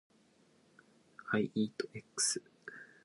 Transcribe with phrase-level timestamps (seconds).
[1.31, 2.39] I eat eggs.